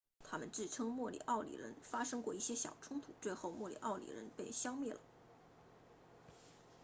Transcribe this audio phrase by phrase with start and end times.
[0.23, 4.99] 他们自称莫里奥里人发生过一些小冲突最后莫里奥里人被消灭了